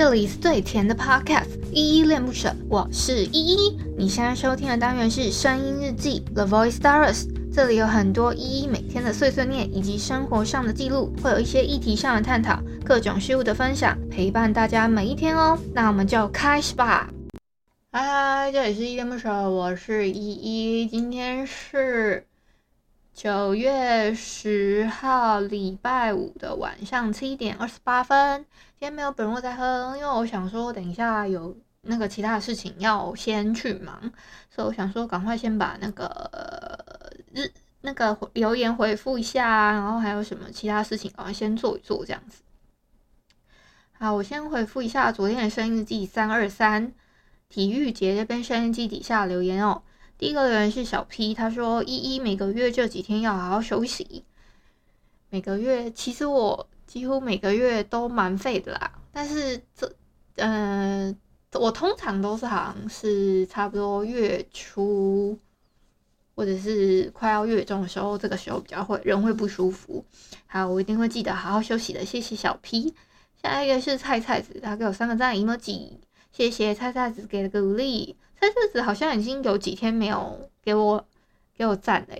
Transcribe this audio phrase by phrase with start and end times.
[0.00, 3.78] 这里是最甜的 Podcast，依依恋不舍，我是依依。
[3.98, 15.58] 你现在收听的单元是声音日记 The Voice Diaries，这里有很多依依每天的碎碎念以及生活上的记录，会有一些议题上的探讨，各种事物的分享，陪伴大家每一天哦。
[15.74, 17.10] 那我们就开始吧。
[17.92, 22.24] 嗨，这里是依依恋不舍，我是依依，今天是。
[23.12, 28.46] 九月十号，礼拜五的晚上七点二十八分。
[28.78, 34.00] 今天没有本若在哼，因为我想说，等一下有那个其他事情要先去忙，
[34.48, 37.50] 所以我想说，赶快先把那个日
[37.82, 42.40] 那个留言回复一下，然后还有什么其他事情，赶快先做一做这样子。
[43.98, 46.94] 好，我先回复一下昨天的声音日记三二三
[47.50, 49.82] 体育节这边声音日记底下留言哦。
[50.20, 54.22] 第一个人是小 P，他说：“依依每个月这几天要好好休息。
[55.30, 59.90] 每个月其实我几乎每个月都蛮废的啦，但是这，
[60.36, 61.18] 嗯、
[61.54, 65.38] 我通常都是好像是差不多月初
[66.34, 70.04] 或者是快要月中的时候，这个时候比较会人会不舒服。
[70.46, 72.04] 好，我一定会记得好好休息的。
[72.04, 72.94] 谢谢小 P。
[73.42, 75.92] 下一个是菜菜子，他给我三个赞，emoji，
[76.32, 81.06] 谢谢菜菜子给的鼓励。”菜菜子好像已经有几天没有给我
[81.54, 82.16] 给我赞了，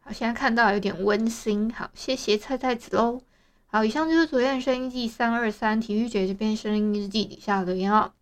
[0.00, 1.72] 好，现在看到有点温馨。
[1.72, 3.22] 好，谢谢菜菜子喽。
[3.68, 8.12] 好，以上就是昨天的声音日记三二三体育节这边声音日记底下的留言哦。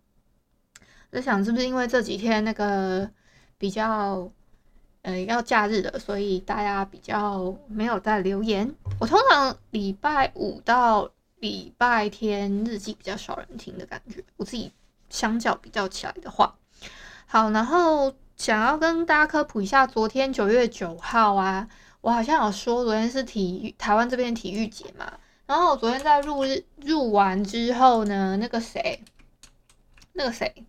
[1.11, 3.11] 我在想是不是因为这几天那个
[3.57, 4.31] 比较
[5.01, 8.75] 呃要假日的，所以大家比较没有在留言。
[9.01, 11.11] 我通常礼拜五到
[11.43, 14.71] 礼拜天日记比较少人听的感觉，我自己
[15.11, 16.55] 相较比较起来的话。
[17.27, 21.69] 好，然后想要跟大家科普一下，昨天九月九号啊，
[22.01, 25.15] 我好像有说昨天是体育台湾这边体育节嘛。
[25.47, 29.03] 然后我昨天在入日入完之后呢，那个谁，
[30.13, 30.65] 那个谁，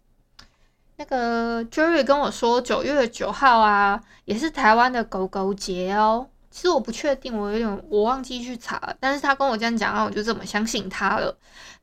[0.96, 6.30] 那个 Jerry 跟我说九月九号啊，也是台湾的狗狗节哦。
[6.54, 11.36] 其实我不确定，我有点我忘记去查了，但是他跟我这样讲啊，我就这么相信他了。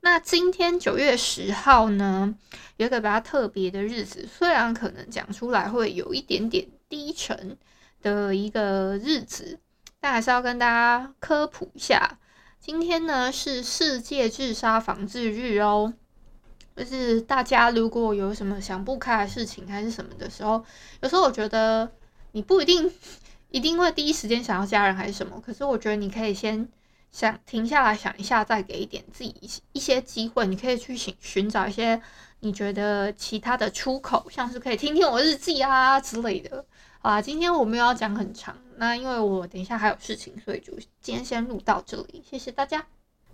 [0.03, 2.33] 那今天九月十号呢，
[2.77, 7.59] 有一个比较特别的日子，虽然可能讲出来会有一点点低沉
[8.01, 9.59] 的一个日子，
[9.99, 12.21] 但还是要跟大家科普一下。
[12.61, 15.93] 今天呢是世界自杀防治日哦，
[16.77, 20.65] 就是大家如果有什么想不开的事情还是什么的时候，
[21.01, 21.91] 有时候我觉得
[22.31, 22.93] 你不一定。
[23.51, 25.41] 一定会第一时间想要家人还是什么？
[25.41, 26.69] 可是我觉得你可以先
[27.11, 29.35] 想停下来想一下，再给一点自己
[29.73, 30.47] 一些机会。
[30.47, 32.01] 你可以去寻寻找一些
[32.41, 36.65] 你觉得其他的出口，像是可以听听我日记啊之类的。
[37.03, 42.23] 啊，今天我没有要讲很长，那因为我等一下还有事情，所以就今天先录到这里。
[42.29, 42.87] 谢谢大家。